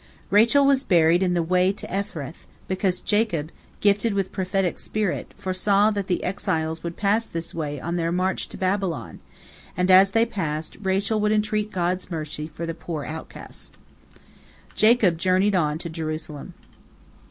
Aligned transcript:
Rachel 0.31 0.65
was 0.65 0.81
buried 0.81 1.21
in 1.21 1.35
the 1.35 1.43
way 1.43 1.71
to 1.73 1.85
Ephrath, 1.85 2.47
because 2.67 2.99
Jacob, 3.01 3.51
gifted 3.81 4.15
with 4.15 4.31
prophetic 4.31 4.79
spirit, 4.79 5.31
foresaw 5.37 5.91
that 5.91 6.07
the 6.07 6.23
exiles 6.23 6.81
would 6.81 6.97
pass 6.97 7.23
this 7.27 7.53
place 7.53 7.79
on 7.83 7.97
their 7.97 8.11
march 8.11 8.49
to 8.49 8.57
Babylon, 8.57 9.19
and 9.77 9.91
as 9.91 10.09
they 10.09 10.25
passed, 10.25 10.75
Rachel 10.81 11.19
would 11.21 11.31
entreat 11.31 11.71
God's 11.71 12.09
mercy 12.09 12.49
for 12.51 12.65
the 12.65 12.73
poor 12.73 13.05
outcasts. 13.05 13.73
Jacob 14.73 15.19
journeyed 15.19 15.53
on 15.53 15.77
to 15.77 15.87
Jerusalem. 15.87 16.55